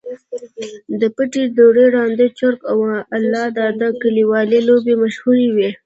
[0.99, 2.77] د پټې دُرې، ړانده چرک، او
[3.17, 5.69] الله داد کلیوالې لوبې مشهورې وې.